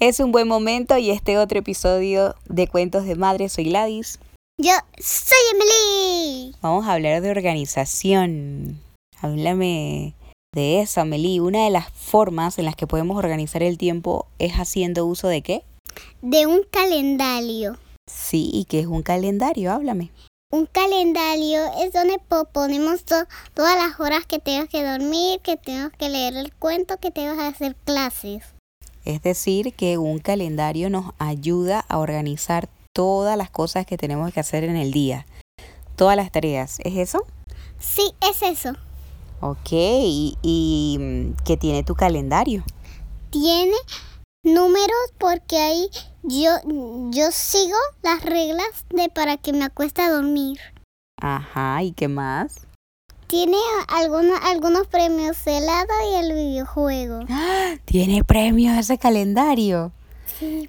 Es 0.00 0.20
un 0.20 0.30
buen 0.30 0.46
momento 0.46 0.96
y 0.96 1.10
este 1.10 1.38
otro 1.38 1.58
episodio 1.58 2.36
de 2.48 2.68
Cuentos 2.68 3.04
de 3.04 3.16
Madre. 3.16 3.48
Soy 3.48 3.64
Gladys. 3.64 4.20
Yo 4.56 4.70
soy 4.96 5.38
Emily. 5.52 6.54
Vamos 6.62 6.86
a 6.86 6.92
hablar 6.92 7.20
de 7.20 7.32
organización. 7.32 8.80
Háblame 9.20 10.14
de 10.54 10.82
eso, 10.82 11.00
Amelie. 11.00 11.40
Una 11.40 11.64
de 11.64 11.70
las 11.70 11.90
formas 11.90 12.60
en 12.60 12.66
las 12.66 12.76
que 12.76 12.86
podemos 12.86 13.18
organizar 13.18 13.64
el 13.64 13.76
tiempo 13.76 14.28
es 14.38 14.52
haciendo 14.52 15.04
uso 15.04 15.26
de 15.26 15.42
qué? 15.42 15.64
De 16.22 16.46
un 16.46 16.62
calendario. 16.70 17.76
Sí, 18.08 18.50
¿y 18.52 18.66
qué 18.66 18.78
es 18.78 18.86
un 18.86 19.02
calendario? 19.02 19.72
Háblame. 19.72 20.12
Un 20.52 20.66
calendario 20.66 21.58
es 21.82 21.92
donde 21.92 22.20
ponemos 22.52 23.04
todas 23.04 23.26
las 23.76 23.98
horas 23.98 24.26
que 24.26 24.38
tengas 24.38 24.68
que 24.68 24.84
dormir, 24.84 25.40
que 25.40 25.56
tengas 25.56 25.90
que 25.90 26.08
leer 26.08 26.36
el 26.36 26.54
cuento, 26.54 26.98
que 26.98 27.10
tengas 27.10 27.36
que 27.36 27.42
hacer 27.42 27.74
clases. 27.84 28.44
Es 29.04 29.22
decir, 29.22 29.74
que 29.74 29.98
un 29.98 30.18
calendario 30.18 30.90
nos 30.90 31.12
ayuda 31.18 31.84
a 31.88 31.98
organizar 31.98 32.68
todas 32.92 33.36
las 33.36 33.50
cosas 33.50 33.86
que 33.86 33.96
tenemos 33.96 34.32
que 34.32 34.40
hacer 34.40 34.64
en 34.64 34.76
el 34.76 34.90
día, 34.90 35.26
todas 35.96 36.16
las 36.16 36.32
tareas. 36.32 36.78
¿Es 36.80 36.96
eso? 36.96 37.24
Sí, 37.78 38.12
es 38.20 38.42
eso. 38.42 38.72
Ok, 39.40 39.70
¿y, 39.70 40.96
mm, 40.98 41.44
qué 41.44 41.56
tiene 41.56 41.84
tu 41.84 41.94
calendario? 41.94 42.64
Tiene 43.30 43.76
números 44.42 45.12
porque 45.18 45.58
ahí 45.58 45.88
yo, 46.22 46.50
yo 47.10 47.30
sigo 47.30 47.76
las 48.02 48.24
reglas 48.24 48.84
de 48.90 49.08
para 49.08 49.36
que 49.36 49.52
me 49.52 49.64
acueste 49.64 50.02
a 50.02 50.10
dormir. 50.10 50.58
Ajá, 51.20 51.82
¿y 51.82 51.92
qué 51.92 52.08
más? 52.08 52.67
Tiene 53.28 53.58
algunos, 53.88 54.38
algunos 54.42 54.86
premios 54.86 55.46
helado 55.46 55.92
y 56.10 56.14
el 56.14 56.32
videojuego. 56.32 57.26
Tiene 57.84 58.24
premios 58.24 58.78
ese 58.78 58.96
calendario. 58.96 59.92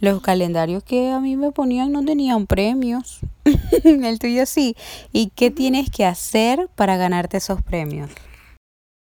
Los 0.00 0.22
calendarios 0.22 0.82
que 0.82 1.10
a 1.10 1.20
mí 1.20 1.36
me 1.36 1.52
ponían 1.52 1.92
no 1.92 2.02
tenían 2.02 2.46
premios. 2.46 3.20
el 3.84 4.18
tuyo 4.18 4.46
sí. 4.46 4.74
¿Y 5.12 5.28
qué 5.36 5.50
tienes 5.50 5.90
que 5.90 6.06
hacer 6.06 6.70
para 6.74 6.96
ganarte 6.96 7.36
esos 7.36 7.60
premios? 7.60 8.10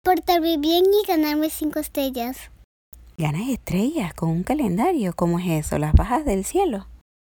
Portarme 0.02 0.56
bien 0.56 0.84
y 0.86 1.06
ganarme 1.06 1.50
cinco 1.50 1.78
estrellas. 1.78 2.50
¿Ganas 3.18 3.50
estrellas 3.50 4.14
con 4.14 4.30
un 4.30 4.44
calendario? 4.44 5.12
¿Cómo 5.14 5.38
es 5.38 5.66
eso? 5.66 5.76
¿Las 5.76 5.92
bajas 5.92 6.24
del 6.24 6.46
cielo? 6.46 6.86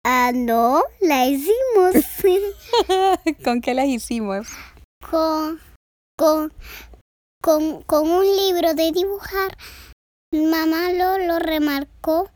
Ah, 0.06 0.32
no, 0.32 0.84
la 1.02 1.26
hicimos. 1.26 1.96
¿Con 3.44 3.62
qué 3.62 3.74
las 3.74 3.88
hicimos? 3.88 4.48
Con 5.10 5.60
con, 6.24 6.54
con, 7.42 7.82
con 7.82 8.10
un 8.10 8.24
libro 8.24 8.74
de 8.76 8.94
dibujar. 8.94 9.58
Mamá 10.32 10.94
lo, 10.94 11.18
lo 11.18 11.38
remarcó 11.38 12.30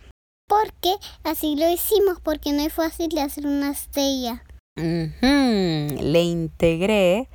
porque 0.45 0.93
así 1.23 1.55
lo 1.55 1.69
hicimos, 1.69 2.19
porque 2.21 2.51
no 2.51 2.63
es 2.63 2.73
fácil 2.73 3.07
de 3.07 3.21
hacer 3.21 3.47
una 3.47 3.71
estrella. 3.71 4.43
Le 4.75 6.21
integré 6.21 7.29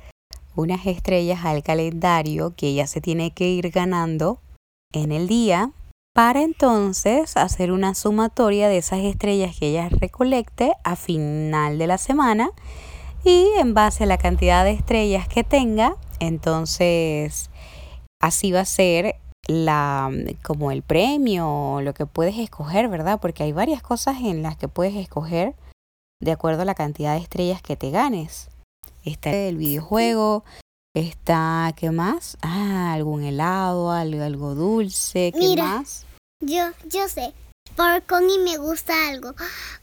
unas 0.55 0.85
estrellas 0.85 1.43
al 1.43 1.63
calendario 1.63 2.53
que 2.55 2.67
ella 2.67 2.85
se 2.85 3.01
tiene 3.01 3.31
que 3.31 3.47
ir 3.47 3.71
ganando 3.71 4.39
en 4.93 5.11
el 5.11 5.27
día 5.27 5.71
para 6.13 6.43
entonces 6.43 7.35
hacer 7.35 7.71
una 7.71 7.95
sumatoria 7.95 8.69
de 8.69 8.77
esas 8.77 8.99
estrellas 8.99 9.57
que 9.57 9.69
ella 9.69 9.89
recolecte 9.89 10.73
a 10.83 10.95
final 10.95 11.79
de 11.79 11.87
la 11.87 11.97
semana 11.97 12.51
y 13.25 13.47
en 13.57 13.73
base 13.73 14.03
a 14.03 14.07
la 14.07 14.19
cantidad 14.19 14.63
de 14.63 14.71
estrellas 14.71 15.27
que 15.27 15.43
tenga, 15.43 15.95
entonces 16.19 17.49
así 18.21 18.51
va 18.51 18.61
a 18.61 18.65
ser 18.65 19.15
la 19.47 20.09
como 20.41 20.71
el 20.71 20.81
premio, 20.83 21.79
lo 21.81 21.93
que 21.93 22.05
puedes 22.05 22.37
escoger, 22.37 22.87
¿verdad? 22.87 23.19
Porque 23.21 23.43
hay 23.43 23.51
varias 23.51 23.81
cosas 23.81 24.17
en 24.21 24.41
las 24.41 24.57
que 24.57 24.67
puedes 24.67 24.95
escoger 24.95 25.55
de 26.21 26.31
acuerdo 26.31 26.61
a 26.61 26.65
la 26.65 26.75
cantidad 26.75 27.15
de 27.15 27.21
estrellas 27.21 27.61
que 27.61 27.75
te 27.75 27.91
ganes. 27.91 28.49
Está 29.03 29.33
el 29.33 29.57
videojuego, 29.57 30.45
está 30.95 31.73
¿qué 31.75 31.91
más? 31.91 32.37
Ah, 32.41 32.93
algún 32.93 33.23
helado, 33.23 33.91
algo, 33.91 34.23
algo 34.23 34.55
dulce, 34.55 35.33
¿qué 35.37 35.55
más? 35.57 36.05
Yo 36.39 36.71
yo 36.89 37.07
sé, 37.09 37.33
por 37.75 38.03
Connie 38.03 38.39
me 38.39 38.57
gusta 38.57 38.93
algo. 39.09 39.33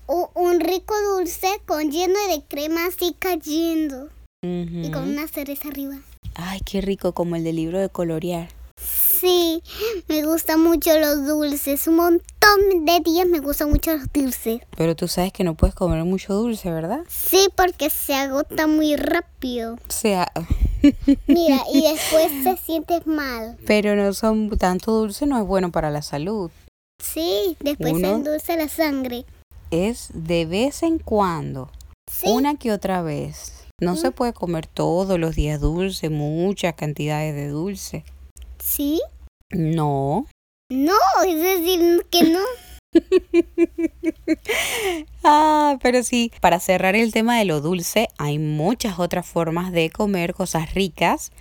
un 0.06 0.60
rico 0.60 0.94
dulce 1.16 1.60
con 1.66 1.91
lleno 1.91 2.19
de 2.28 2.43
crema 2.49 2.87
así 2.87 3.15
cayendo. 3.19 4.09
Y 4.43 4.91
con 4.91 5.03
una 5.03 5.28
cereza 5.28 5.69
arriba. 5.69 5.97
Ay, 6.43 6.61
qué 6.65 6.81
rico, 6.81 7.12
como 7.12 7.37
el 7.37 7.45
del 7.45 7.56
libro 7.56 7.78
de 7.78 7.91
colorear. 7.91 8.49
Sí, 9.21 9.62
me 10.09 10.25
gustan 10.25 10.62
mucho 10.62 10.99
los 10.99 11.27
dulces. 11.27 11.87
Un 11.87 11.97
montón 11.97 12.87
de 12.87 13.01
días 13.01 13.27
me 13.27 13.41
gustan 13.41 13.69
mucho 13.69 13.95
los 13.95 14.11
dulces. 14.11 14.62
Pero 14.75 14.97
tú 14.97 15.06
sabes 15.09 15.33
que 15.33 15.45
no 15.45 15.55
puedes 15.55 15.75
comer 15.75 16.03
mucho 16.05 16.33
dulce, 16.33 16.71
¿verdad? 16.71 17.01
Sí, 17.09 17.49
porque 17.55 17.91
se 17.91 18.15
agota 18.15 18.67
muy 18.67 18.97
rápido. 18.97 19.75
O 19.75 19.93
sea... 19.93 20.33
Mira, 21.27 21.59
y 21.71 21.83
después 21.83 22.33
te 22.43 22.57
sientes 22.57 23.07
mal. 23.07 23.59
Pero 23.67 23.95
no 23.95 24.15
son 24.15 24.49
tanto 24.57 24.93
dulce, 24.93 25.27
no 25.27 25.39
es 25.39 25.47
bueno 25.47 25.71
para 25.71 25.91
la 25.91 26.01
salud. 26.01 26.51
Sí, 27.03 27.59
después 27.61 27.99
se 27.99 28.09
endulce 28.09 28.57
la 28.57 28.69
sangre. 28.69 29.27
Es 29.71 30.09
de 30.15 30.47
vez 30.47 30.83
en 30.83 30.99
cuando. 30.99 31.71
Una 32.25 32.57
que 32.57 32.72
otra 32.72 33.03
vez. 33.03 33.67
No 33.80 33.96
se 33.96 34.10
puede 34.10 34.34
comer 34.34 34.66
todos 34.66 35.18
los 35.18 35.34
días 35.34 35.60
dulce, 35.60 36.10
muchas 36.10 36.74
cantidades 36.74 37.34
de 37.34 37.48
dulce. 37.48 38.04
¿Sí? 38.58 39.00
No. 39.50 40.26
No, 40.70 40.94
es 41.26 41.42
decir, 41.42 42.06
que 42.10 42.24
no. 42.24 42.41
ah, 45.24 45.78
pero 45.82 46.02
sí, 46.02 46.30
para 46.41 46.60
cerrar 46.60 46.94
el 46.94 47.12
tema 47.12 47.38
de 47.38 47.46
lo 47.46 47.62
dulce, 47.62 48.08
hay 48.18 48.38
muchas 48.38 48.98
otras 48.98 49.26
formas 49.26 49.72
de 49.72 49.91
comer 49.91 50.34
cosas 50.34 50.74
ricas, 50.74 51.32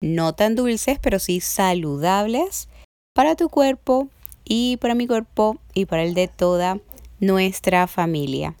no 0.00 0.34
tan 0.34 0.54
dulces, 0.56 0.98
pero 0.98 1.18
sí 1.18 1.40
saludables 1.40 2.68
para 3.14 3.36
tu 3.36 3.50
cuerpo 3.50 4.08
y 4.44 4.78
para 4.78 4.94
mi 4.94 5.06
cuerpo 5.06 5.58
y 5.74 5.86
para 5.86 6.04
el 6.04 6.14
de 6.14 6.28
toda 6.28 6.80
nuestra 7.20 7.86
familia. 7.86 8.54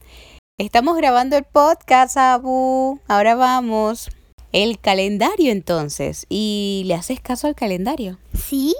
Estamos 0.62 0.96
grabando 0.96 1.36
el 1.36 1.42
podcast, 1.42 2.16
Abu. 2.16 3.00
Ahora 3.08 3.34
vamos. 3.34 4.12
El 4.52 4.78
calendario 4.78 5.50
entonces. 5.50 6.24
¿Y 6.28 6.84
le 6.86 6.94
haces 6.94 7.20
caso 7.20 7.48
al 7.48 7.56
calendario? 7.56 8.20
Sí. 8.32 8.72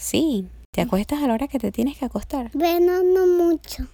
Sí. 0.00 0.46
¿Te 0.70 0.82
acuestas 0.82 1.20
a 1.20 1.26
la 1.26 1.34
hora 1.34 1.48
que 1.48 1.58
te 1.58 1.72
tienes 1.72 1.98
que 1.98 2.04
acostar? 2.04 2.52
Bueno, 2.54 3.02
no 3.02 3.26
mucho. 3.26 3.88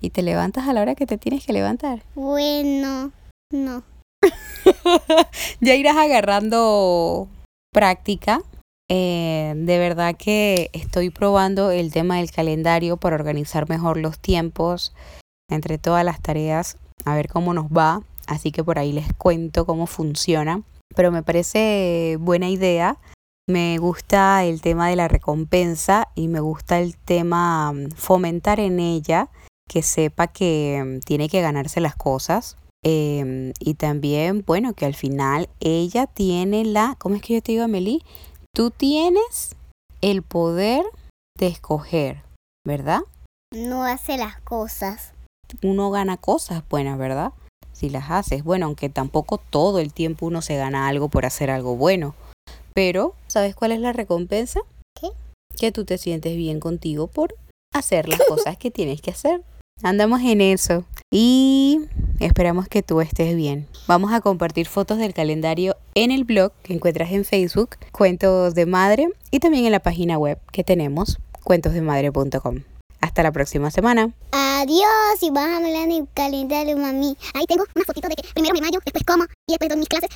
¿Y 0.00 0.08
te 0.08 0.22
levantas 0.22 0.66
a 0.66 0.72
la 0.72 0.80
hora 0.80 0.94
que 0.94 1.04
te 1.04 1.18
tienes 1.18 1.44
que 1.44 1.52
levantar? 1.52 2.04
Bueno, 2.14 3.12
no. 3.50 3.82
ya 5.60 5.74
irás 5.74 5.98
agarrando 5.98 7.28
práctica. 7.70 8.40
Eh, 8.88 9.52
de 9.56 9.78
verdad 9.78 10.16
que 10.16 10.70
estoy 10.72 11.10
probando 11.10 11.70
el 11.70 11.92
tema 11.92 12.16
del 12.16 12.30
calendario 12.30 12.96
para 12.96 13.16
organizar 13.16 13.68
mejor 13.68 13.98
los 13.98 14.18
tiempos 14.18 14.94
entre 15.54 15.78
todas 15.78 16.04
las 16.04 16.20
tareas, 16.20 16.76
a 17.04 17.14
ver 17.14 17.28
cómo 17.28 17.54
nos 17.54 17.66
va. 17.66 18.02
Así 18.26 18.52
que 18.52 18.62
por 18.62 18.78
ahí 18.78 18.92
les 18.92 19.12
cuento 19.14 19.66
cómo 19.66 19.86
funciona. 19.86 20.62
Pero 20.94 21.10
me 21.10 21.22
parece 21.22 22.16
buena 22.20 22.48
idea. 22.48 22.98
Me 23.48 23.78
gusta 23.78 24.44
el 24.44 24.60
tema 24.60 24.88
de 24.88 24.96
la 24.96 25.08
recompensa 25.08 26.08
y 26.14 26.28
me 26.28 26.40
gusta 26.40 26.78
el 26.78 26.96
tema 26.96 27.72
mm, 27.72 27.90
fomentar 27.90 28.60
en 28.60 28.78
ella 28.78 29.28
que 29.68 29.82
sepa 29.82 30.28
que 30.28 30.82
mm, 30.84 31.00
tiene 31.00 31.28
que 31.28 31.40
ganarse 31.40 31.80
las 31.80 31.96
cosas. 31.96 32.56
Em, 32.84 33.52
y 33.58 33.74
también, 33.74 34.44
bueno, 34.46 34.74
que 34.74 34.86
al 34.86 34.94
final 34.94 35.48
ella 35.60 36.06
tiene 36.06 36.64
la, 36.64 36.96
¿cómo 36.98 37.16
es 37.16 37.22
que 37.22 37.34
yo 37.34 37.42
te 37.42 37.52
digo, 37.52 37.64
Amelie? 37.64 38.00
Tú 38.54 38.70
tienes 38.70 39.56
el 40.00 40.22
poder 40.22 40.84
de 41.38 41.46
escoger, 41.46 42.22
¿verdad? 42.66 43.00
No 43.54 43.84
hace 43.84 44.18
las 44.18 44.40
cosas 44.40 45.12
uno 45.62 45.90
gana 45.90 46.16
cosas 46.16 46.62
buenas, 46.68 46.98
¿verdad? 46.98 47.32
Si 47.72 47.90
las 47.90 48.10
haces. 48.10 48.44
Bueno, 48.44 48.66
aunque 48.66 48.88
tampoco 48.88 49.38
todo 49.38 49.78
el 49.78 49.92
tiempo 49.92 50.26
uno 50.26 50.42
se 50.42 50.56
gana 50.56 50.88
algo 50.88 51.08
por 51.08 51.26
hacer 51.26 51.50
algo 51.50 51.76
bueno. 51.76 52.14
Pero, 52.74 53.14
¿sabes 53.26 53.54
cuál 53.54 53.72
es 53.72 53.80
la 53.80 53.92
recompensa? 53.92 54.60
¿Qué? 54.98 55.10
Que 55.56 55.72
tú 55.72 55.84
te 55.84 55.98
sientes 55.98 56.36
bien 56.36 56.60
contigo 56.60 57.06
por 57.06 57.34
hacer 57.72 58.08
las 58.08 58.20
cosas 58.28 58.56
que 58.56 58.70
tienes 58.70 59.00
que 59.00 59.10
hacer. 59.10 59.42
Andamos 59.82 60.20
en 60.22 60.40
eso. 60.40 60.84
Y 61.10 61.80
esperamos 62.20 62.68
que 62.68 62.82
tú 62.82 63.00
estés 63.00 63.34
bien. 63.34 63.66
Vamos 63.86 64.12
a 64.12 64.20
compartir 64.20 64.66
fotos 64.68 64.98
del 64.98 65.12
calendario 65.12 65.76
en 65.94 66.12
el 66.12 66.24
blog 66.24 66.52
que 66.62 66.72
encuentras 66.72 67.10
en 67.10 67.24
Facebook, 67.24 67.76
Cuentos 67.90 68.54
de 68.54 68.66
Madre, 68.66 69.08
y 69.30 69.40
también 69.40 69.66
en 69.66 69.72
la 69.72 69.80
página 69.80 70.18
web 70.18 70.38
que 70.52 70.62
tenemos, 70.62 71.18
cuentosdemadre.com. 71.42 72.60
Hasta 73.00 73.22
la 73.24 73.32
próxima 73.32 73.70
semana. 73.70 74.12
Adiós 74.62 75.18
y 75.22 75.30
bájame 75.30 75.74
en 75.74 75.90
el 75.90 76.06
calendario, 76.14 76.76
mami. 76.76 77.16
Ahí 77.34 77.46
tengo 77.46 77.64
una 77.74 77.84
fotito 77.84 78.06
de 78.06 78.14
que 78.14 78.22
primero 78.32 78.54
me 78.54 78.60
mayo, 78.60 78.78
después 78.84 79.02
como 79.04 79.24
y 79.24 79.54
después 79.54 79.68
doy 79.68 79.78
mis 79.78 79.88
clases 79.88 80.08